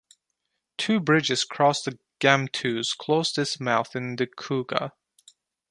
[0.79, 4.93] Two bridges cross the Gamtoos close to its mouth in the Kouga.